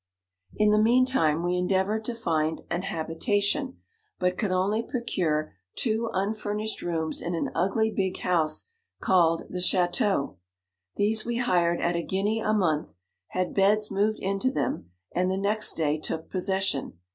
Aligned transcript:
52 0.53 0.63
In 0.63 0.71
the 0.71 0.83
mean 0.83 1.05
time 1.05 1.43
we 1.43 1.55
endeavoured' 1.55 2.03
to 2.05 2.15
find 2.15 2.61
an 2.71 2.81
habitation, 2.81 3.77
but 4.17 4.35
could 4.35 4.49
only 4.49 4.81
procure 4.81 5.53
two 5.75 6.09
unfurnished 6.11 6.81
rooms 6.81 7.21
in 7.21 7.35
an 7.35 7.45
u 7.53 7.69
gty 7.69 7.95
big 7.95 8.17
house, 8.21 8.71
called 8.99 9.43
the 9.51 9.61
Chateau. 9.61 10.37
These 10.95 11.23
we 11.23 11.35
hired 11.37 11.79
at 11.81 11.95
a 11.95 12.01
guinea 12.01 12.39
a 12.39 12.51
month, 12.51 12.95
had 13.27 13.53
beds 13.53 13.91
moved 13.91 14.17
into 14.17 14.49
them, 14.49 14.89
and 15.13 15.29
the 15.29 15.37
next 15.37 15.73
day 15.75 15.99
took 15.99 16.31
possession. 16.31 16.97